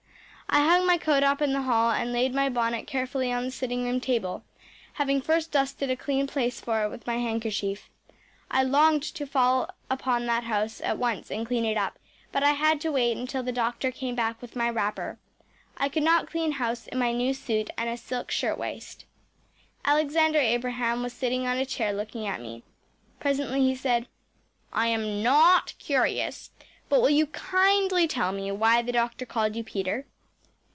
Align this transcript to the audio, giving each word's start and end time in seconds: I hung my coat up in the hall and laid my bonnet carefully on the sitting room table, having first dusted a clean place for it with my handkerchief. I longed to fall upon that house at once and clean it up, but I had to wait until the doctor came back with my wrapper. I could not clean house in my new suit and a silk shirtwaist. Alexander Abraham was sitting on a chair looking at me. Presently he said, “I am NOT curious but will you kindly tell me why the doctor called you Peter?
I 0.53 0.65
hung 0.67 0.85
my 0.85 0.97
coat 0.97 1.23
up 1.23 1.41
in 1.41 1.53
the 1.53 1.61
hall 1.61 1.91
and 1.91 2.11
laid 2.11 2.33
my 2.35 2.49
bonnet 2.49 2.85
carefully 2.85 3.31
on 3.31 3.45
the 3.45 3.51
sitting 3.51 3.85
room 3.85 4.01
table, 4.01 4.43
having 4.95 5.21
first 5.21 5.49
dusted 5.53 5.89
a 5.89 5.95
clean 5.95 6.27
place 6.27 6.59
for 6.59 6.83
it 6.83 6.89
with 6.89 7.07
my 7.07 7.19
handkerchief. 7.19 7.89
I 8.49 8.63
longed 8.63 9.03
to 9.03 9.25
fall 9.25 9.69
upon 9.89 10.25
that 10.25 10.43
house 10.43 10.81
at 10.81 10.97
once 10.97 11.31
and 11.31 11.45
clean 11.47 11.63
it 11.63 11.77
up, 11.77 11.97
but 12.33 12.43
I 12.43 12.49
had 12.51 12.81
to 12.81 12.91
wait 12.91 13.15
until 13.15 13.43
the 13.43 13.53
doctor 13.53 13.91
came 13.91 14.13
back 14.13 14.41
with 14.41 14.57
my 14.57 14.69
wrapper. 14.69 15.17
I 15.77 15.87
could 15.87 16.03
not 16.03 16.27
clean 16.29 16.51
house 16.53 16.85
in 16.87 16.97
my 16.99 17.13
new 17.13 17.33
suit 17.33 17.69
and 17.77 17.89
a 17.89 17.95
silk 17.95 18.29
shirtwaist. 18.29 19.05
Alexander 19.85 20.39
Abraham 20.39 21.01
was 21.01 21.13
sitting 21.13 21.47
on 21.47 21.59
a 21.59 21.65
chair 21.65 21.93
looking 21.93 22.27
at 22.27 22.41
me. 22.41 22.63
Presently 23.21 23.61
he 23.61 23.73
said, 23.73 24.05
“I 24.73 24.87
am 24.87 25.23
NOT 25.23 25.75
curious 25.79 26.51
but 26.89 26.99
will 27.01 27.09
you 27.09 27.27
kindly 27.27 28.05
tell 28.05 28.33
me 28.33 28.51
why 28.51 28.81
the 28.81 28.91
doctor 28.91 29.25
called 29.25 29.55
you 29.55 29.63
Peter? 29.63 30.07